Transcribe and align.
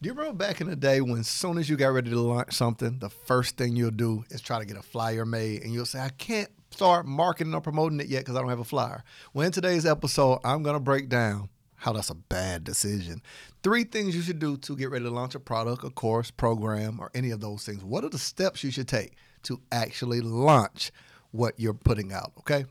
Do 0.00 0.08
you 0.08 0.14
remember 0.14 0.38
back 0.38 0.60
in 0.60 0.68
the 0.68 0.76
day 0.76 1.00
when, 1.00 1.18
as 1.18 1.26
soon 1.26 1.58
as 1.58 1.68
you 1.68 1.76
got 1.76 1.88
ready 1.88 2.10
to 2.10 2.20
launch 2.20 2.52
something, 2.52 3.00
the 3.00 3.10
first 3.10 3.56
thing 3.56 3.74
you'll 3.74 3.90
do 3.90 4.24
is 4.30 4.40
try 4.40 4.60
to 4.60 4.64
get 4.64 4.76
a 4.76 4.82
flyer 4.82 5.24
made, 5.24 5.62
and 5.62 5.72
you'll 5.72 5.86
say, 5.86 5.98
"I 5.98 6.10
can't 6.10 6.50
start 6.70 7.04
marketing 7.04 7.52
or 7.52 7.60
promoting 7.60 7.98
it 7.98 8.06
yet 8.06 8.20
because 8.20 8.36
I 8.36 8.40
don't 8.40 8.48
have 8.48 8.60
a 8.60 8.64
flyer." 8.64 9.02
Well, 9.34 9.44
in 9.44 9.50
today's 9.50 9.84
episode, 9.84 10.38
I'm 10.44 10.62
gonna 10.62 10.78
break 10.78 11.08
down 11.08 11.48
how 11.74 11.94
that's 11.94 12.10
a 12.10 12.14
bad 12.14 12.62
decision. 12.62 13.22
Three 13.64 13.82
things 13.82 14.14
you 14.14 14.22
should 14.22 14.38
do 14.38 14.56
to 14.58 14.76
get 14.76 14.88
ready 14.88 15.04
to 15.04 15.10
launch 15.10 15.34
a 15.34 15.40
product, 15.40 15.82
a 15.82 15.90
course, 15.90 16.30
program, 16.30 17.00
or 17.00 17.10
any 17.12 17.32
of 17.32 17.40
those 17.40 17.64
things. 17.64 17.82
What 17.82 18.04
are 18.04 18.08
the 18.08 18.20
steps 18.20 18.62
you 18.62 18.70
should 18.70 18.86
take 18.86 19.16
to 19.44 19.60
actually 19.72 20.20
launch 20.20 20.92
what 21.32 21.58
you're 21.58 21.74
putting 21.74 22.12
out? 22.12 22.34
Okay, 22.38 22.66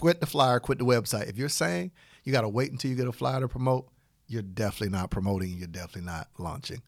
quit 0.00 0.20
the 0.20 0.26
flyer, 0.26 0.60
quit 0.60 0.78
the 0.78 0.86
website. 0.86 1.28
If 1.28 1.36
you're 1.36 1.50
saying 1.50 1.92
you 2.22 2.32
got 2.32 2.40
to 2.40 2.48
wait 2.48 2.72
until 2.72 2.90
you 2.90 2.96
get 2.96 3.06
a 3.06 3.12
flyer 3.12 3.40
to 3.40 3.48
promote, 3.48 3.86
you're 4.26 4.42
definitely 4.42 4.96
not 4.96 5.10
promoting, 5.10 5.50
you're 5.50 5.66
definitely 5.66 6.02
not 6.02 6.28
launching. 6.38 6.82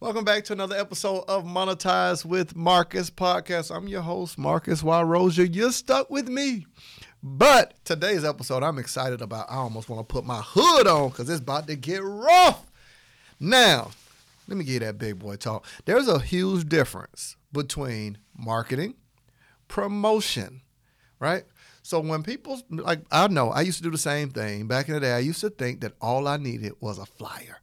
Welcome 0.00 0.24
back 0.24 0.44
to 0.44 0.52
another 0.52 0.76
episode 0.76 1.24
of 1.26 1.44
Monetize 1.44 2.24
with 2.24 2.54
Marcus 2.54 3.10
podcast. 3.10 3.74
I'm 3.74 3.88
your 3.88 4.02
host, 4.02 4.38
Marcus 4.38 4.82
Y. 4.82 5.02
You're 5.02 5.72
stuck 5.72 6.08
with 6.08 6.28
me. 6.28 6.66
But 7.20 7.74
today's 7.84 8.24
episode, 8.24 8.62
I'm 8.62 8.78
excited 8.78 9.20
about. 9.20 9.50
I 9.50 9.56
almost 9.56 9.88
want 9.88 10.08
to 10.08 10.12
put 10.12 10.24
my 10.24 10.40
hood 10.44 10.86
on 10.86 11.08
because 11.08 11.28
it's 11.28 11.40
about 11.40 11.66
to 11.66 11.74
get 11.74 12.00
rough. 12.04 12.64
Now, 13.40 13.90
let 14.46 14.56
me 14.56 14.64
give 14.64 14.74
you 14.74 14.80
that 14.80 14.98
big 14.98 15.18
boy 15.18 15.34
talk. 15.34 15.66
There's 15.84 16.06
a 16.06 16.20
huge 16.20 16.68
difference 16.68 17.36
between 17.52 18.18
marketing, 18.36 18.94
promotion, 19.66 20.60
right? 21.18 21.44
So 21.82 22.00
when 22.00 22.22
people 22.22 22.60
like 22.70 23.00
I 23.10 23.28
know 23.28 23.50
I 23.50 23.62
used 23.62 23.78
to 23.78 23.84
do 23.84 23.90
the 23.90 23.98
same 23.98 24.30
thing 24.30 24.66
back 24.66 24.88
in 24.88 24.94
the 24.94 25.00
day. 25.00 25.12
I 25.12 25.18
used 25.20 25.40
to 25.40 25.50
think 25.50 25.80
that 25.80 25.92
all 26.00 26.28
I 26.28 26.36
needed 26.36 26.72
was 26.80 26.98
a 26.98 27.06
flyer. 27.06 27.60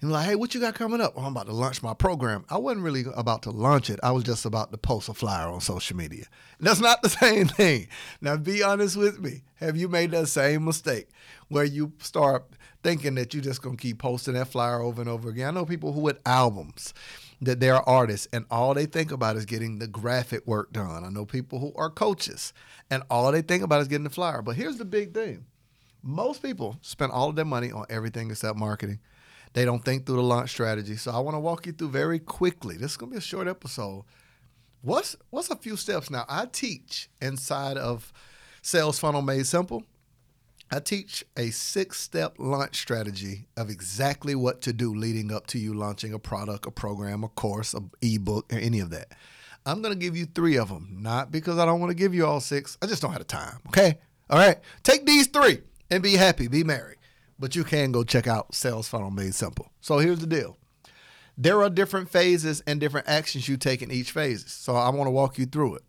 And 0.00 0.12
like, 0.12 0.26
hey, 0.26 0.34
what 0.34 0.54
you 0.54 0.60
got 0.60 0.74
coming 0.74 1.00
up? 1.00 1.14
I'm 1.16 1.24
about 1.24 1.46
to 1.46 1.54
launch 1.54 1.82
my 1.82 1.94
program. 1.94 2.44
I 2.50 2.58
wasn't 2.58 2.84
really 2.84 3.04
about 3.14 3.42
to 3.44 3.50
launch 3.50 3.88
it. 3.88 3.98
I 4.02 4.10
was 4.10 4.24
just 4.24 4.44
about 4.44 4.70
to 4.72 4.78
post 4.78 5.08
a 5.08 5.14
flyer 5.14 5.48
on 5.48 5.60
social 5.60 5.96
media. 5.96 6.26
That's 6.60 6.80
not 6.80 7.00
the 7.02 7.08
same 7.08 7.48
thing. 7.48 7.88
Now, 8.20 8.36
be 8.36 8.62
honest 8.62 8.96
with 8.96 9.20
me. 9.20 9.42
Have 9.54 9.76
you 9.76 9.88
made 9.88 10.10
that 10.10 10.26
same 10.26 10.66
mistake 10.66 11.08
where 11.48 11.64
you 11.64 11.92
start 11.98 12.44
thinking 12.82 13.14
that 13.14 13.32
you're 13.32 13.42
just 13.42 13.62
gonna 13.62 13.76
keep 13.76 13.98
posting 13.98 14.34
that 14.34 14.48
flyer 14.48 14.82
over 14.82 15.00
and 15.00 15.08
over 15.08 15.30
again? 15.30 15.48
I 15.48 15.50
know 15.52 15.64
people 15.64 15.92
who 15.92 16.00
with 16.00 16.20
albums 16.26 16.92
that 17.40 17.60
they're 17.60 17.86
artists 17.88 18.28
and 18.32 18.46
all 18.50 18.74
they 18.74 18.86
think 18.86 19.12
about 19.12 19.36
is 19.36 19.44
getting 19.44 19.78
the 19.78 19.86
graphic 19.86 20.46
work 20.46 20.72
done. 20.72 21.04
I 21.04 21.08
know 21.08 21.26
people 21.26 21.58
who 21.58 21.72
are 21.76 21.90
coaches 21.90 22.52
and 22.90 23.02
all 23.10 23.30
they 23.30 23.42
think 23.42 23.62
about 23.62 23.82
is 23.82 23.88
getting 23.88 24.04
the 24.04 24.10
flyer. 24.10 24.42
But 24.42 24.56
here's 24.56 24.78
the 24.78 24.84
big 24.84 25.12
thing. 25.12 25.44
Most 26.02 26.42
people 26.42 26.78
spend 26.80 27.12
all 27.12 27.28
of 27.28 27.36
their 27.36 27.44
money 27.44 27.72
on 27.72 27.84
everything 27.90 28.30
except 28.30 28.58
marketing. 28.58 29.00
They 29.52 29.64
don't 29.64 29.84
think 29.84 30.06
through 30.06 30.16
the 30.16 30.22
launch 30.22 30.50
strategy. 30.50 30.96
So 30.96 31.10
I 31.10 31.18
want 31.18 31.34
to 31.34 31.40
walk 31.40 31.66
you 31.66 31.72
through 31.72 31.90
very 31.90 32.18
quickly. 32.18 32.76
This 32.76 32.92
is 32.92 32.96
going 32.96 33.10
to 33.10 33.14
be 33.14 33.18
a 33.18 33.22
short 33.22 33.48
episode. 33.48 34.04
What's 34.82 35.16
what's 35.30 35.50
a 35.50 35.56
few 35.56 35.76
steps 35.76 36.10
now? 36.10 36.24
I 36.28 36.46
teach 36.46 37.08
inside 37.20 37.76
of 37.76 38.12
Sales 38.62 38.98
Funnel 38.98 39.22
Made 39.22 39.46
Simple. 39.46 39.84
I 40.70 40.80
teach 40.80 41.24
a 41.36 41.50
six-step 41.50 42.36
launch 42.38 42.76
strategy 42.76 43.46
of 43.56 43.70
exactly 43.70 44.34
what 44.34 44.60
to 44.62 44.72
do 44.72 44.94
leading 44.94 45.32
up 45.32 45.46
to 45.48 45.58
you 45.58 45.74
launching 45.74 46.12
a 46.12 46.18
product, 46.18 46.66
a 46.66 46.70
program, 46.70 47.22
a 47.22 47.28
course, 47.28 47.74
a 47.74 47.82
ebook, 48.02 48.52
or 48.52 48.58
any 48.58 48.80
of 48.80 48.90
that. 48.90 49.12
I'm 49.64 49.82
going 49.82 49.94
to 49.94 49.98
give 49.98 50.16
you 50.16 50.26
3 50.26 50.58
of 50.58 50.68
them, 50.68 50.98
not 51.00 51.30
because 51.30 51.58
I 51.58 51.64
don't 51.64 51.80
want 51.80 51.90
to 51.90 51.96
give 51.96 52.14
you 52.14 52.26
all 52.26 52.40
6. 52.40 52.78
I 52.82 52.86
just 52.86 53.02
don't 53.02 53.12
have 53.12 53.20
the 53.20 53.24
time, 53.24 53.58
okay? 53.68 53.98
All 54.28 54.38
right. 54.38 54.58
Take 54.82 55.06
these 55.06 55.26
3 55.28 55.60
and 55.90 56.02
be 56.02 56.14
happy, 56.14 56.48
be 56.48 56.64
merry 56.64 56.96
but 57.38 57.54
you 57.54 57.64
can 57.64 57.92
go 57.92 58.04
check 58.04 58.26
out 58.26 58.54
Sales 58.54 58.88
Funnel 58.88 59.10
Made 59.10 59.34
Simple. 59.34 59.70
So 59.80 59.98
here's 59.98 60.20
the 60.20 60.26
deal. 60.26 60.56
There 61.36 61.62
are 61.62 61.70
different 61.70 62.08
phases 62.08 62.62
and 62.66 62.80
different 62.80 63.08
actions 63.08 63.48
you 63.48 63.56
take 63.56 63.82
in 63.82 63.90
each 63.90 64.10
phase. 64.10 64.50
So 64.50 64.74
I 64.74 64.88
want 64.88 65.06
to 65.06 65.12
walk 65.12 65.38
you 65.38 65.46
through 65.46 65.76
it. 65.76 65.82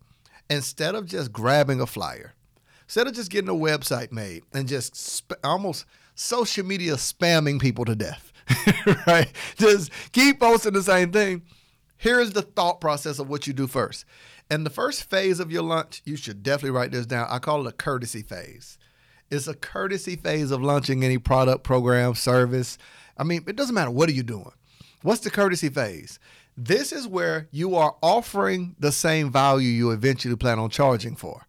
Instead 0.50 0.94
of 0.94 1.06
just 1.06 1.32
grabbing 1.32 1.80
a 1.80 1.86
flyer, 1.86 2.34
instead 2.88 3.06
of 3.06 3.12
just 3.12 3.30
getting 3.30 3.50
a 3.50 3.52
website 3.52 4.10
made 4.12 4.42
and 4.54 4.66
just 4.66 4.96
sp- 4.96 5.36
almost 5.44 5.84
social 6.14 6.64
media 6.64 6.94
spamming 6.94 7.60
people 7.60 7.84
to 7.84 7.94
death, 7.94 8.32
right? 9.06 9.30
Just 9.56 9.92
keep 10.12 10.40
posting 10.40 10.72
the 10.72 10.82
same 10.82 11.12
thing. 11.12 11.42
Here's 11.98 12.32
the 12.32 12.40
thought 12.40 12.80
process 12.80 13.18
of 13.18 13.28
what 13.28 13.46
you 13.46 13.52
do 13.52 13.66
first. 13.66 14.06
And 14.48 14.64
the 14.64 14.70
first 14.70 15.04
phase 15.04 15.38
of 15.38 15.52
your 15.52 15.62
lunch, 15.62 16.00
you 16.06 16.16
should 16.16 16.42
definitely 16.42 16.70
write 16.70 16.90
this 16.92 17.04
down. 17.04 17.26
I 17.28 17.38
call 17.38 17.66
it 17.66 17.68
a 17.68 17.76
courtesy 17.76 18.22
phase. 18.22 18.78
It's 19.30 19.46
a 19.46 19.54
courtesy 19.54 20.16
phase 20.16 20.50
of 20.50 20.62
launching 20.62 21.04
any 21.04 21.18
product, 21.18 21.64
program, 21.64 22.14
service. 22.14 22.78
I 23.18 23.24
mean, 23.24 23.44
it 23.46 23.56
doesn't 23.56 23.74
matter 23.74 23.90
what 23.90 24.08
are 24.08 24.12
you 24.12 24.22
doing. 24.22 24.52
What's 25.02 25.20
the 25.20 25.30
courtesy 25.30 25.68
phase? 25.68 26.18
This 26.56 26.90
is 26.90 27.06
where 27.06 27.48
you 27.50 27.76
are 27.76 27.96
offering 28.02 28.76
the 28.78 28.92
same 28.92 29.30
value 29.30 29.68
you 29.68 29.90
eventually 29.90 30.36
plan 30.36 30.58
on 30.58 30.70
charging 30.70 31.14
for. 31.14 31.47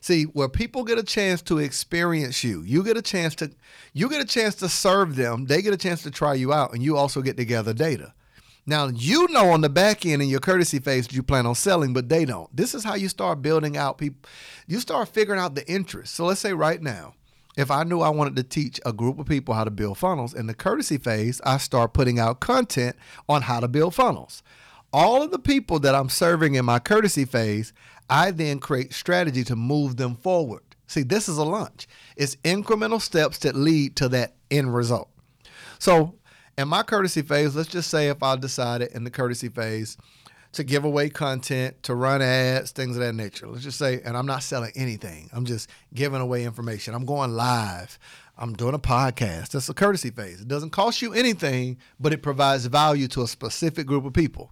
See, 0.00 0.24
where 0.24 0.48
people 0.48 0.84
get 0.84 0.98
a 0.98 1.02
chance 1.02 1.42
to 1.42 1.58
experience 1.58 2.42
you, 2.42 2.62
you 2.62 2.82
get 2.82 2.96
a 2.96 3.02
chance 3.02 3.34
to 3.36 3.50
you 3.92 4.08
get 4.08 4.22
a 4.22 4.26
chance 4.26 4.54
to 4.56 4.68
serve 4.68 5.16
them, 5.16 5.46
they 5.46 5.62
get 5.62 5.74
a 5.74 5.78
chance 5.78 6.02
to 6.04 6.10
try 6.10 6.34
you 6.34 6.52
out, 6.52 6.72
and 6.72 6.82
you 6.82 6.96
also 6.96 7.20
get 7.20 7.36
to 7.36 7.44
gather 7.44 7.74
data. 7.74 8.14
Now 8.66 8.88
you 8.88 9.28
know 9.28 9.50
on 9.50 9.60
the 9.60 9.68
back 9.68 10.06
end 10.06 10.22
in 10.22 10.28
your 10.28 10.40
courtesy 10.40 10.78
phase 10.78 11.12
you 11.12 11.22
plan 11.22 11.46
on 11.46 11.54
selling, 11.54 11.92
but 11.92 12.08
they 12.08 12.24
don't. 12.24 12.54
This 12.54 12.74
is 12.74 12.84
how 12.84 12.94
you 12.94 13.08
start 13.08 13.42
building 13.42 13.76
out 13.76 13.98
people. 13.98 14.28
You 14.66 14.80
start 14.80 15.08
figuring 15.08 15.40
out 15.40 15.54
the 15.54 15.68
interest. 15.70 16.14
So 16.14 16.24
let's 16.24 16.40
say 16.40 16.52
right 16.52 16.80
now, 16.80 17.14
if 17.56 17.70
I 17.70 17.84
knew 17.84 18.00
I 18.00 18.10
wanted 18.10 18.36
to 18.36 18.42
teach 18.42 18.80
a 18.86 18.92
group 18.92 19.18
of 19.18 19.26
people 19.26 19.54
how 19.54 19.64
to 19.64 19.70
build 19.70 19.98
funnels, 19.98 20.32
in 20.32 20.46
the 20.46 20.54
courtesy 20.54 20.98
phase, 20.98 21.40
I 21.44 21.58
start 21.58 21.92
putting 21.92 22.18
out 22.18 22.40
content 22.40 22.96
on 23.28 23.42
how 23.42 23.60
to 23.60 23.68
build 23.68 23.94
funnels. 23.94 24.42
All 24.92 25.22
of 25.22 25.30
the 25.30 25.38
people 25.38 25.78
that 25.80 25.94
I'm 25.94 26.08
serving 26.08 26.56
in 26.56 26.64
my 26.64 26.78
courtesy 26.78 27.24
phase, 27.24 27.72
I 28.08 28.32
then 28.32 28.58
create 28.58 28.92
strategy 28.92 29.44
to 29.44 29.56
move 29.56 29.96
them 29.96 30.16
forward. 30.16 30.62
See, 30.88 31.02
this 31.02 31.28
is 31.28 31.38
a 31.38 31.44
launch. 31.44 31.86
It's 32.16 32.36
incremental 32.36 33.00
steps 33.00 33.38
that 33.38 33.54
lead 33.54 33.94
to 33.96 34.08
that 34.08 34.34
end 34.50 34.74
result. 34.74 35.08
So, 35.78 36.16
in 36.58 36.68
my 36.68 36.82
courtesy 36.82 37.22
phase, 37.22 37.54
let's 37.54 37.68
just 37.68 37.88
say 37.88 38.08
if 38.08 38.22
I 38.22 38.36
decided 38.36 38.90
in 38.92 39.04
the 39.04 39.10
courtesy 39.10 39.48
phase, 39.48 39.96
to 40.52 40.64
give 40.64 40.84
away 40.84 41.08
content, 41.08 41.80
to 41.84 41.94
run 41.94 42.20
ads, 42.20 42.72
things 42.72 42.96
of 42.96 43.02
that 43.02 43.14
nature. 43.14 43.46
Let's 43.46 43.62
just 43.62 43.78
say, 43.78 44.00
and 44.04 44.16
I'm 44.16 44.26
not 44.26 44.42
selling 44.42 44.72
anything. 44.74 45.30
I'm 45.32 45.44
just 45.44 45.70
giving 45.94 46.20
away 46.20 46.44
information. 46.44 46.94
I'm 46.94 47.04
going 47.04 47.32
live. 47.34 47.98
I'm 48.36 48.54
doing 48.54 48.74
a 48.74 48.78
podcast. 48.78 49.50
That's 49.50 49.68
a 49.68 49.74
courtesy 49.74 50.10
phase. 50.10 50.40
It 50.40 50.48
doesn't 50.48 50.70
cost 50.70 51.02
you 51.02 51.12
anything, 51.12 51.78
but 52.00 52.12
it 52.12 52.22
provides 52.22 52.66
value 52.66 53.06
to 53.08 53.22
a 53.22 53.28
specific 53.28 53.86
group 53.86 54.04
of 54.04 54.12
people. 54.12 54.50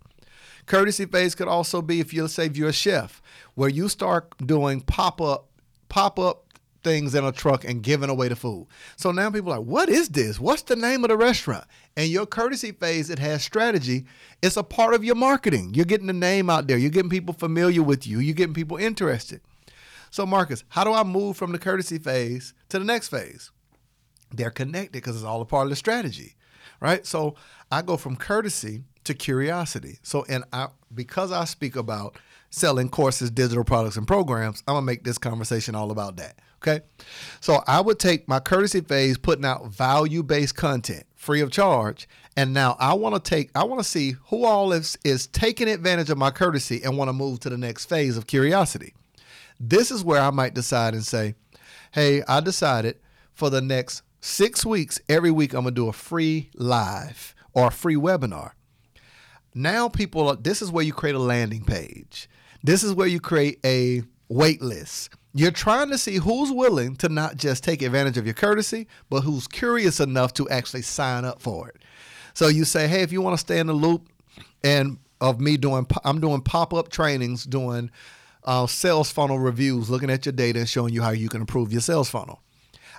Courtesy 0.69 1.07
phase 1.07 1.35
could 1.35 1.49
also 1.49 1.83
be 1.83 1.99
if 1.99 2.13
you 2.13 2.29
say 2.29 2.47
if 2.47 2.57
you're 2.57 2.69
a 2.69 2.73
chef, 2.73 3.23
where 3.55 3.71
you 3.71 3.89
start 3.89 4.33
doing 4.47 4.83
pop 4.83 5.21
up 5.21 5.47
pop 5.89 6.19
up 6.19 6.45
things 6.85 7.15
in 7.15 7.25
a 7.25 7.33
truck 7.33 7.65
and 7.65 7.83
giving 7.83 8.11
away 8.11 8.29
the 8.29 8.37
food. 8.37 8.67
So 8.97 9.11
now 9.11 9.31
people 9.31 9.53
are 9.53 9.59
like, 9.59 9.67
what 9.67 9.89
is 9.89 10.11
this? 10.11 10.39
What's 10.39 10.63
the 10.63 10.77
name 10.77 11.03
of 11.05 11.09
the 11.09 11.17
restaurant? 11.17 11.65
And 11.97 12.09
your 12.09 12.27
courtesy 12.27 12.73
phase, 12.73 13.11
it 13.11 13.19
has 13.19 13.43
strategy. 13.43 14.05
It's 14.43 14.59
a 14.59 14.63
part 14.63 14.95
of 14.95 15.03
your 15.03 15.15
marketing. 15.15 15.73
You're 15.75 15.87
getting 15.87 16.07
the 16.07 16.13
name 16.13 16.51
out 16.51 16.67
there. 16.67 16.79
You're 16.79 16.91
getting 16.91 17.11
people 17.11 17.35
familiar 17.35 17.83
with 17.83 18.07
you. 18.07 18.21
You're 18.21 18.35
getting 18.35 18.55
people 18.55 18.77
interested. 18.77 19.41
So 20.11 20.25
Marcus, 20.27 20.65
how 20.69 20.85
do 20.85 20.93
I 20.93 21.03
move 21.03 21.37
from 21.37 21.53
the 21.53 21.59
courtesy 21.59 21.99
phase 21.99 22.53
to 22.69 22.79
the 22.79 22.85
next 22.85 23.09
phase? 23.09 23.51
They're 24.31 24.51
connected 24.51 24.93
because 24.93 25.17
it's 25.17 25.25
all 25.25 25.41
a 25.41 25.47
part 25.47 25.65
of 25.65 25.71
the 25.71 25.77
strategy, 25.77 26.37
right? 26.81 27.07
So 27.07 27.35
I 27.73 27.81
go 27.81 27.97
from 27.97 28.17
courtesy 28.17 28.85
to 29.09 29.15
curiosity. 29.15 29.99
So, 30.03 30.25
and 30.29 30.45
I, 30.53 30.69
because 30.95 31.33
I 31.33 31.45
speak 31.45 31.77
about 31.77 32.17
selling 32.51 32.89
courses, 32.89 33.31
digital 33.31 33.65
products, 33.65 33.97
and 33.97 34.07
programs, 34.07 34.63
I'm 34.67 34.75
gonna 34.75 34.87
make 34.87 35.05
this 35.05 35.19
conversation 35.19 35.75
all 35.75 35.91
about 35.91 36.17
that. 36.17 36.39
Okay. 36.63 36.85
So 37.41 37.63
I 37.67 37.81
would 37.81 37.99
take 37.99 38.27
my 38.29 38.41
courtesy 38.41 38.81
phase, 38.81 39.17
putting 39.17 39.45
out 39.45 39.67
value 39.69 40.23
based 40.23 40.57
content 40.57 41.05
free 41.15 41.41
of 41.41 41.51
charge, 41.51 42.09
and 42.37 42.55
now 42.55 42.77
I 42.79 42.95
want 42.95 43.15
to 43.15 43.21
take, 43.21 43.51
I 43.55 43.65
want 43.65 43.81
to 43.81 43.89
see 43.89 44.13
who 44.27 44.45
all 44.45 44.73
is 44.73 44.97
is 45.05 45.27
taking 45.27 45.69
advantage 45.69 46.11
of 46.11 46.19
my 46.19 46.31
courtesy 46.31 46.83
and 46.83 46.97
want 46.97 47.09
to 47.09 47.13
move 47.13 47.41
to 47.41 47.51
the 47.51 47.59
next 47.59 47.87
phase 47.87 48.17
of 48.17 48.27
curiosity. 48.27 48.95
This 49.61 49.91
is 49.91 50.05
where 50.05 50.21
I 50.21 50.31
might 50.31 50.55
decide 50.55 50.95
and 50.95 51.05
say, 51.05 51.35
hey, 51.93 52.23
I 52.29 52.41
decided 52.41 52.99
for 53.33 53.51
the 53.51 53.61
next 53.61 54.03
six 54.21 54.65
weeks, 54.67 55.01
every 55.09 55.31
week, 55.31 55.55
I'm 55.55 55.63
gonna 55.63 55.71
do 55.71 55.89
a 55.89 55.93
free 55.93 56.51
live 56.55 57.35
or 57.53 57.69
a 57.69 57.73
free 57.73 57.97
webinar 57.97 58.53
now 59.59 59.89
people 59.89 60.35
this 60.37 60.63
is 60.63 60.71
where 60.71 60.85
you 60.85 60.93
create 60.93 61.17
a 61.17 61.21
landing 61.21 61.65
page. 61.65 62.29
This 62.63 62.83
is 62.83 62.95
where 62.95 63.07
you 63.07 63.21
create 63.21 63.59
a 63.65 64.03
wait 64.29 64.63
list. 64.63 65.11
You're 65.35 65.51
trying 65.51 65.91
to 65.91 65.99
see 65.99 66.17
who's 66.17 66.51
willing 66.51 66.97
to 66.97 67.09
not 67.09 67.37
just 67.37 67.63
take 67.63 67.83
advantage 67.83 68.17
of 68.17 68.25
your 68.25 68.35
courtesy 68.35 68.87
but 69.11 69.23
who's 69.23 69.47
curious 69.47 70.01
enough 70.01 70.33
to 70.35 70.49
actually 70.49 70.83
sign 70.83 71.25
up 71.25 71.43
for 71.43 71.69
it. 71.69 71.83
So 72.35 72.49
you 72.49 72.65
say 72.65 72.89
hey 72.89 73.03
if 73.03 73.13
you 73.13 73.21
want 73.21 73.35
to 73.35 73.41
stay 73.41 73.59
in 73.59 73.67
the 73.67 73.73
loop 73.73 74.09
and 74.63 74.99
of 75.21 75.41
me 75.41 75.57
doing 75.57 75.85
i'm 76.05 76.21
doing 76.21 76.41
pop-up 76.41 76.91
trainings 76.91 77.45
doing 77.45 77.91
uh, 78.45 78.67
sales 78.67 79.11
funnel 79.11 79.39
reviews 79.39 79.91
looking 79.91 80.11
at 80.11 80.25
your 80.25 80.33
data 80.33 80.61
and 80.61 80.69
showing 80.69 80.95
you 80.95 81.03
how 81.03 81.11
you 81.11 81.29
can 81.29 81.43
improve 81.43 81.71
your 81.71 81.83
sales 81.83 82.09
funnel. 82.09 82.41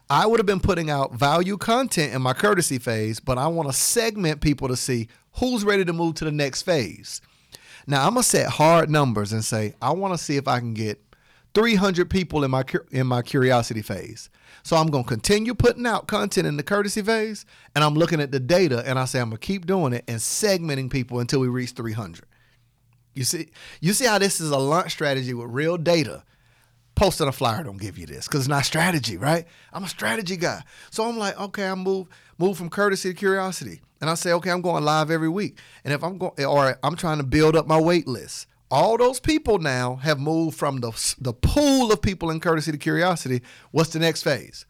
I 0.09 0.25
would 0.25 0.39
have 0.39 0.45
been 0.45 0.59
putting 0.59 0.89
out 0.89 1.13
value 1.13 1.57
content 1.57 2.13
in 2.13 2.21
my 2.21 2.33
courtesy 2.33 2.79
phase, 2.79 3.19
but 3.19 3.37
I 3.37 3.47
want 3.47 3.69
to 3.69 3.73
segment 3.73 4.41
people 4.41 4.67
to 4.67 4.75
see 4.75 5.07
who's 5.39 5.63
ready 5.63 5.85
to 5.85 5.93
move 5.93 6.15
to 6.15 6.25
the 6.25 6.31
next 6.31 6.63
phase. 6.63 7.21
Now 7.87 8.05
I'm 8.05 8.13
gonna 8.13 8.23
set 8.23 8.49
hard 8.49 8.89
numbers 8.89 9.33
and 9.33 9.43
say 9.43 9.73
I 9.81 9.91
want 9.91 10.13
to 10.13 10.17
see 10.17 10.37
if 10.37 10.47
I 10.47 10.59
can 10.59 10.73
get 10.73 11.01
300 11.55 12.09
people 12.09 12.43
in 12.43 12.51
my 12.51 12.63
in 12.91 13.07
my 13.07 13.21
curiosity 13.21 13.81
phase. 13.81 14.29
So 14.63 14.75
I'm 14.75 14.87
gonna 14.87 15.03
continue 15.03 15.55
putting 15.55 15.87
out 15.87 16.07
content 16.07 16.45
in 16.45 16.57
the 16.57 16.63
courtesy 16.63 17.01
phase, 17.01 17.45
and 17.75 17.83
I'm 17.83 17.95
looking 17.95 18.21
at 18.21 18.31
the 18.31 18.39
data, 18.39 18.83
and 18.85 18.99
I 18.99 19.05
say 19.05 19.19
I'm 19.19 19.29
gonna 19.29 19.39
keep 19.39 19.65
doing 19.65 19.93
it 19.93 20.03
and 20.07 20.19
segmenting 20.19 20.89
people 20.89 21.19
until 21.19 21.39
we 21.39 21.47
reach 21.47 21.71
300. 21.71 22.25
You 23.15 23.23
see, 23.23 23.49
you 23.81 23.93
see 23.93 24.05
how 24.05 24.19
this 24.19 24.39
is 24.39 24.51
a 24.51 24.57
launch 24.57 24.91
strategy 24.91 25.33
with 25.33 25.49
real 25.49 25.77
data. 25.77 26.23
Posting 26.99 27.29
a 27.29 27.31
flyer 27.31 27.63
don't 27.63 27.79
give 27.79 27.97
you 27.97 28.05
this 28.05 28.27
because 28.27 28.41
it's 28.41 28.49
not 28.49 28.65
strategy, 28.65 29.15
right? 29.15 29.47
I'm 29.71 29.85
a 29.85 29.87
strategy 29.87 30.35
guy, 30.35 30.63
so 30.91 31.05
I'm 31.05 31.17
like, 31.17 31.39
okay, 31.39 31.69
I 31.69 31.73
move 31.73 32.07
move 32.37 32.57
from 32.57 32.69
courtesy 32.69 33.07
to 33.07 33.15
curiosity, 33.15 33.79
and 34.01 34.09
I 34.09 34.15
say, 34.15 34.33
okay, 34.33 34.51
I'm 34.51 34.59
going 34.59 34.83
live 34.83 35.09
every 35.09 35.29
week, 35.29 35.57
and 35.85 35.93
if 35.93 36.03
I'm 36.03 36.17
going, 36.17 36.43
or 36.43 36.77
I'm 36.83 36.97
trying 36.97 37.19
to 37.19 37.23
build 37.23 37.55
up 37.55 37.67
my 37.67 37.79
wait 37.79 38.05
list. 38.05 38.47
All 38.69 38.97
those 38.97 39.21
people 39.21 39.59
now 39.59 39.95
have 39.95 40.19
moved 40.19 40.57
from 40.57 40.81
the 40.81 40.91
the 41.21 41.31
pool 41.31 41.93
of 41.93 42.01
people 42.01 42.31
in 42.31 42.41
courtesy 42.41 42.73
to 42.73 42.77
curiosity. 42.77 43.43
What's 43.71 43.91
the 43.91 43.99
next 43.99 44.23
phase? 44.23 44.65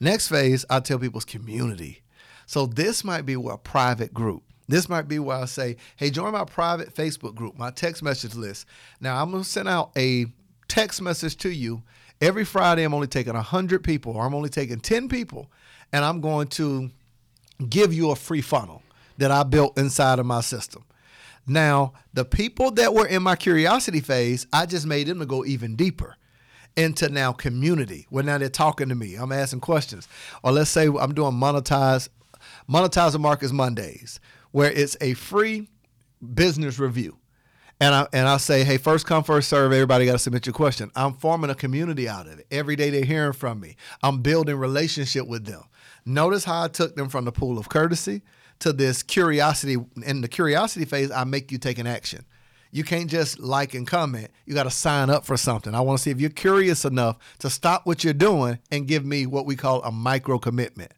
Next 0.00 0.28
phase, 0.28 0.64
I 0.70 0.80
tell 0.80 0.98
people 0.98 1.18
is 1.18 1.26
community. 1.26 2.04
So 2.46 2.64
this 2.64 3.04
might 3.04 3.26
be 3.26 3.34
a 3.34 3.58
private 3.58 4.14
group. 4.14 4.44
This 4.66 4.88
might 4.88 5.08
be 5.08 5.18
where 5.18 5.36
I 5.36 5.44
say, 5.44 5.76
hey, 5.96 6.08
join 6.08 6.32
my 6.32 6.46
private 6.46 6.94
Facebook 6.94 7.34
group, 7.34 7.58
my 7.58 7.70
text 7.70 8.02
message 8.02 8.34
list. 8.34 8.64
Now, 8.98 9.20
I'm 9.20 9.30
to 9.42 9.44
send 9.44 9.68
out 9.68 9.90
a 9.94 10.26
text 10.72 11.02
message 11.02 11.36
to 11.36 11.50
you. 11.50 11.82
Every 12.22 12.46
Friday, 12.46 12.82
I'm 12.82 12.94
only 12.94 13.06
taking 13.06 13.34
100 13.34 13.84
people, 13.84 14.14
or 14.14 14.24
I'm 14.24 14.34
only 14.34 14.48
taking 14.48 14.80
10 14.80 15.06
people, 15.06 15.50
and 15.92 16.02
I'm 16.02 16.22
going 16.22 16.48
to 16.48 16.90
give 17.68 17.92
you 17.92 18.10
a 18.10 18.16
free 18.16 18.40
funnel 18.40 18.82
that 19.18 19.30
I 19.30 19.42
built 19.42 19.76
inside 19.76 20.18
of 20.18 20.24
my 20.24 20.40
system. 20.40 20.84
Now, 21.46 21.92
the 22.14 22.24
people 22.24 22.70
that 22.72 22.94
were 22.94 23.06
in 23.06 23.22
my 23.22 23.36
curiosity 23.36 24.00
phase, 24.00 24.46
I 24.50 24.64
just 24.64 24.86
made 24.86 25.08
them 25.08 25.18
to 25.18 25.26
go 25.26 25.44
even 25.44 25.76
deeper 25.76 26.16
into 26.74 27.10
now 27.10 27.32
community 27.32 28.06
where 28.08 28.24
now 28.24 28.38
they're 28.38 28.48
talking 28.48 28.88
to 28.88 28.94
me. 28.94 29.16
I'm 29.16 29.30
asking 29.30 29.60
questions. 29.60 30.08
Or 30.42 30.52
let's 30.52 30.70
say 30.70 30.86
I'm 30.86 31.12
doing 31.12 31.34
monetize 31.34 32.08
monetize 32.66 33.18
Marcus 33.20 33.52
Mondays 33.52 34.20
where 34.52 34.70
it's 34.70 34.96
a 35.02 35.12
free 35.14 35.68
business 36.34 36.78
review. 36.78 37.18
And 37.82 37.96
I 37.96 38.06
and 38.12 38.28
I 38.28 38.36
say, 38.36 38.62
hey, 38.62 38.78
first 38.78 39.06
come, 39.06 39.24
first 39.24 39.48
serve. 39.48 39.72
Everybody 39.72 40.06
got 40.06 40.12
to 40.12 40.18
submit 40.20 40.46
your 40.46 40.52
question. 40.52 40.92
I'm 40.94 41.14
forming 41.14 41.50
a 41.50 41.54
community 41.56 42.08
out 42.08 42.28
of 42.28 42.38
it. 42.38 42.46
Every 42.48 42.76
day 42.76 42.90
they're 42.90 43.04
hearing 43.04 43.32
from 43.32 43.58
me. 43.58 43.74
I'm 44.04 44.22
building 44.22 44.54
relationship 44.54 45.26
with 45.26 45.46
them. 45.46 45.64
Notice 46.06 46.44
how 46.44 46.62
I 46.62 46.68
took 46.68 46.94
them 46.94 47.08
from 47.08 47.24
the 47.24 47.32
pool 47.32 47.58
of 47.58 47.68
courtesy 47.68 48.22
to 48.60 48.72
this 48.72 49.02
curiosity. 49.02 49.78
In 50.06 50.20
the 50.20 50.28
curiosity 50.28 50.84
phase, 50.84 51.10
I 51.10 51.24
make 51.24 51.50
you 51.50 51.58
take 51.58 51.80
an 51.80 51.88
action. 51.88 52.24
You 52.70 52.84
can't 52.84 53.10
just 53.10 53.40
like 53.40 53.74
and 53.74 53.84
comment. 53.84 54.28
You 54.46 54.54
got 54.54 54.62
to 54.62 54.70
sign 54.70 55.10
up 55.10 55.26
for 55.26 55.36
something. 55.36 55.74
I 55.74 55.80
want 55.80 55.98
to 55.98 56.02
see 56.04 56.12
if 56.12 56.20
you're 56.20 56.30
curious 56.30 56.84
enough 56.84 57.18
to 57.40 57.50
stop 57.50 57.84
what 57.84 58.04
you're 58.04 58.14
doing 58.14 58.60
and 58.70 58.86
give 58.86 59.04
me 59.04 59.26
what 59.26 59.44
we 59.44 59.56
call 59.56 59.82
a 59.82 59.90
micro 59.90 60.38
commitment. 60.38 60.92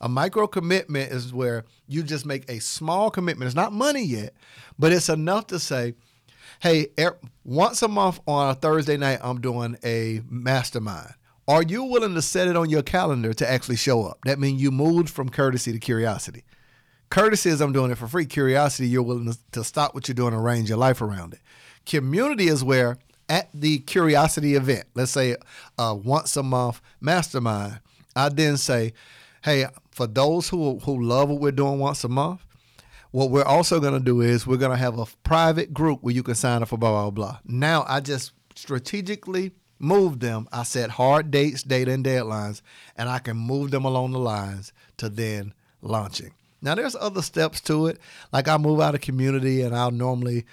A 0.00 0.08
micro 0.08 0.46
commitment 0.46 1.12
is 1.12 1.30
where 1.34 1.66
you 1.88 2.02
just 2.02 2.24
make 2.24 2.50
a 2.50 2.58
small 2.58 3.10
commitment. 3.10 3.48
It's 3.48 3.54
not 3.54 3.74
money 3.74 4.02
yet, 4.02 4.32
but 4.78 4.92
it's 4.92 5.10
enough 5.10 5.48
to 5.48 5.58
say, 5.58 5.92
hey, 6.62 6.86
er, 6.96 7.18
once 7.42 7.82
a 7.82 7.88
month 7.88 8.20
on 8.24 8.48
a 8.48 8.54
Thursday 8.54 8.96
night, 8.96 9.18
I'm 9.20 9.40
doing 9.40 9.76
a 9.84 10.20
mastermind. 10.30 11.12
Are 11.48 11.64
you 11.64 11.82
willing 11.82 12.14
to 12.14 12.22
set 12.22 12.46
it 12.46 12.56
on 12.56 12.70
your 12.70 12.84
calendar 12.84 13.34
to 13.34 13.50
actually 13.50 13.74
show 13.76 14.04
up? 14.04 14.18
That 14.26 14.38
means 14.38 14.62
you 14.62 14.70
moved 14.70 15.10
from 15.10 15.28
courtesy 15.28 15.72
to 15.72 15.80
curiosity. 15.80 16.44
Courtesy 17.10 17.50
is 17.50 17.60
I'm 17.60 17.72
doing 17.72 17.90
it 17.90 17.98
for 17.98 18.06
free. 18.06 18.26
Curiosity, 18.26 18.88
you're 18.88 19.02
willing 19.02 19.32
to, 19.32 19.38
to 19.50 19.64
stop 19.64 19.92
what 19.92 20.06
you're 20.06 20.14
doing 20.14 20.34
and 20.34 20.40
arrange 20.40 20.68
your 20.68 20.78
life 20.78 21.02
around 21.02 21.34
it. 21.34 21.40
Community 21.84 22.46
is 22.46 22.62
where 22.62 22.96
at 23.28 23.48
the 23.52 23.80
curiosity 23.80 24.54
event, 24.54 24.84
let's 24.94 25.10
say 25.10 25.34
once 25.76 26.36
a 26.36 26.44
month 26.44 26.80
mastermind, 27.00 27.80
I 28.14 28.28
then 28.28 28.56
say, 28.56 28.92
hey, 29.42 29.66
for 29.90 30.06
those 30.06 30.48
who 30.48 30.78
who 30.78 31.02
love 31.02 31.28
what 31.28 31.40
we're 31.40 31.50
doing 31.50 31.80
once 31.80 32.04
a 32.04 32.08
month, 32.08 32.46
what 33.12 33.30
we're 33.30 33.44
also 33.44 33.78
going 33.78 33.92
to 33.92 34.00
do 34.00 34.20
is 34.20 34.46
we're 34.46 34.56
going 34.56 34.72
to 34.72 34.76
have 34.76 34.98
a 34.98 35.06
private 35.22 35.72
group 35.72 36.02
where 36.02 36.14
you 36.14 36.22
can 36.22 36.34
sign 36.34 36.62
up 36.62 36.68
for 36.68 36.78
blah 36.78 36.90
blah 36.90 37.10
blah. 37.10 37.38
Now 37.44 37.84
I 37.86 38.00
just 38.00 38.32
strategically 38.56 39.52
move 39.78 40.20
them. 40.20 40.48
I 40.50 40.62
set 40.62 40.90
hard 40.90 41.30
dates, 41.30 41.62
data, 41.62 41.92
and 41.92 42.04
deadlines, 42.04 42.62
and 42.96 43.08
I 43.08 43.18
can 43.18 43.36
move 43.36 43.70
them 43.70 43.84
along 43.84 44.12
the 44.12 44.18
lines 44.18 44.72
to 44.96 45.08
then 45.08 45.52
launching. 45.82 46.32
Now 46.62 46.74
there's 46.74 46.96
other 46.96 47.22
steps 47.22 47.60
to 47.62 47.88
it. 47.88 47.98
Like 48.32 48.48
I 48.48 48.56
move 48.56 48.80
out 48.80 48.94
of 48.94 49.00
community, 49.00 49.62
and 49.62 49.76
I'll 49.76 49.90
normally, 49.90 50.46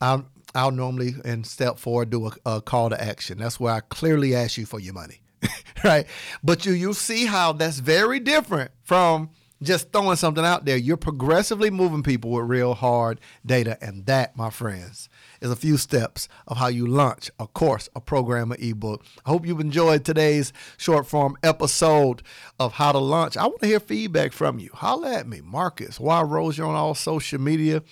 I'll 0.00 0.26
I'll 0.54 0.72
normally 0.72 1.14
in 1.24 1.44
step 1.44 1.78
four 1.78 2.04
do 2.04 2.26
a, 2.26 2.32
a 2.44 2.60
call 2.60 2.90
to 2.90 3.00
action. 3.00 3.38
That's 3.38 3.60
where 3.60 3.74
I 3.74 3.80
clearly 3.80 4.34
ask 4.34 4.58
you 4.58 4.66
for 4.66 4.80
your 4.80 4.94
money. 4.94 5.20
right? 5.84 6.06
But 6.42 6.66
you 6.66 6.72
you 6.72 6.92
see 6.92 7.26
how 7.26 7.52
that's 7.52 7.78
very 7.78 8.18
different 8.18 8.72
from 8.82 9.30
just 9.62 9.92
throwing 9.92 10.16
something 10.16 10.44
out 10.44 10.64
there. 10.64 10.76
You're 10.76 10.96
progressively 10.96 11.70
moving 11.70 12.02
people 12.02 12.30
with 12.30 12.46
real 12.46 12.74
hard 12.74 13.20
data, 13.44 13.76
and 13.80 14.06
that, 14.06 14.36
my 14.36 14.50
friends, 14.50 15.08
is 15.40 15.50
a 15.50 15.56
few 15.56 15.76
steps 15.76 16.28
of 16.46 16.56
how 16.56 16.68
you 16.68 16.86
launch 16.86 17.30
a 17.38 17.46
course, 17.46 17.88
a 17.94 18.00
program, 18.00 18.52
an 18.52 18.62
ebook. 18.62 19.04
I 19.24 19.30
hope 19.30 19.46
you've 19.46 19.60
enjoyed 19.60 20.04
today's 20.04 20.52
short 20.76 21.06
form 21.06 21.36
episode 21.42 22.22
of 22.58 22.74
how 22.74 22.92
to 22.92 22.98
launch. 22.98 23.36
I 23.36 23.46
want 23.46 23.60
to 23.60 23.66
hear 23.66 23.80
feedback 23.80 24.32
from 24.32 24.58
you. 24.58 24.70
Holla 24.72 25.14
at 25.14 25.28
me, 25.28 25.40
Marcus. 25.42 26.00
Y 26.00 26.22
Rosier 26.22 26.64
on 26.64 26.74
all 26.74 26.94
social 26.94 27.40
media. 27.40 27.82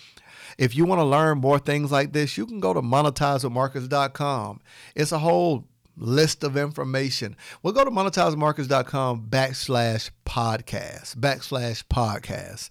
If 0.57 0.75
you 0.75 0.87
want 0.87 0.99
to 0.99 1.05
learn 1.05 1.39
more 1.39 1.59
things 1.59 1.93
like 1.93 2.13
this, 2.13 2.37
you 2.37 2.45
can 2.45 2.61
go 2.61 2.75
to 2.75 2.83
monetizewithmarcus.com. 2.83 4.61
It's 4.97 5.13
a 5.13 5.19
whole 5.19 5.67
list 5.99 6.45
of 6.45 6.57
information. 6.57 7.37
We'll 7.63 7.73
go 7.73 7.85
to 7.85 7.91
monetizemarcus.com 7.91 9.27
backslash 9.29 10.11
podcast, 10.25 11.17
backslash 11.17 11.85
podcast. 11.85 12.71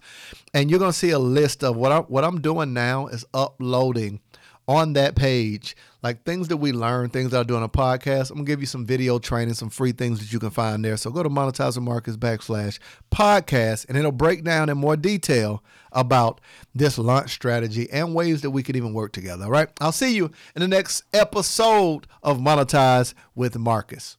And 0.54 0.70
you're 0.70 0.78
going 0.78 0.92
to 0.92 0.98
see 0.98 1.10
a 1.10 1.18
list 1.18 1.62
of 1.62 1.76
what, 1.76 1.92
I, 1.92 1.98
what 2.00 2.24
I'm 2.24 2.40
doing 2.40 2.72
now 2.72 3.06
is 3.08 3.24
uploading 3.34 4.20
on 4.68 4.92
that 4.92 5.16
page, 5.16 5.74
like 6.02 6.24
things 6.24 6.48
that 6.48 6.58
we 6.58 6.72
learn, 6.72 7.08
things 7.08 7.30
that 7.30 7.40
I 7.40 7.42
do 7.42 7.56
on 7.56 7.62
a 7.62 7.68
podcast. 7.68 8.30
I'm 8.30 8.36
gonna 8.36 8.46
give 8.46 8.60
you 8.60 8.66
some 8.66 8.84
video 8.84 9.18
training, 9.18 9.54
some 9.54 9.70
free 9.70 9.92
things 9.92 10.20
that 10.20 10.30
you 10.30 10.38
can 10.38 10.50
find 10.50 10.84
there. 10.84 10.98
So 10.98 11.10
go 11.10 11.22
to 11.22 11.30
monetizer 11.30 11.82
Marcus 11.82 12.18
backslash 12.18 12.78
podcast, 13.10 13.88
and 13.88 13.96
it'll 13.96 14.12
break 14.12 14.44
down 14.44 14.68
in 14.68 14.76
more 14.76 14.96
detail 14.96 15.64
about 15.90 16.42
this 16.74 16.98
launch 16.98 17.32
strategy 17.32 17.90
and 17.90 18.14
ways 18.14 18.42
that 18.42 18.50
we 18.50 18.62
could 18.62 18.76
even 18.76 18.92
work 18.92 19.12
together. 19.12 19.46
All 19.46 19.50
right. 19.50 19.70
I'll 19.80 19.90
see 19.90 20.14
you 20.14 20.30
in 20.54 20.60
the 20.60 20.68
next 20.68 21.02
episode 21.14 22.06
of 22.22 22.38
Monetize 22.38 23.14
with 23.34 23.58
Marcus. 23.58 24.18